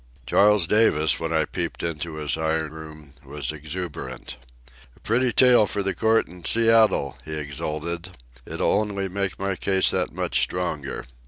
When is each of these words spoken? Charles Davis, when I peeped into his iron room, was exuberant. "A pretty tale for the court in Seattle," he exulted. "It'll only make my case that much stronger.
Charles 0.25 0.65
Davis, 0.65 1.19
when 1.19 1.31
I 1.31 1.45
peeped 1.45 1.83
into 1.83 2.15
his 2.15 2.35
iron 2.35 2.71
room, 2.73 3.13
was 3.23 3.51
exuberant. 3.51 4.35
"A 4.95 4.99
pretty 5.01 5.31
tale 5.31 5.67
for 5.67 5.83
the 5.83 5.93
court 5.93 6.27
in 6.27 6.43
Seattle," 6.43 7.19
he 7.23 7.35
exulted. 7.35 8.09
"It'll 8.43 8.71
only 8.81 9.07
make 9.07 9.37
my 9.37 9.55
case 9.55 9.91
that 9.91 10.11
much 10.11 10.41
stronger. 10.41 11.05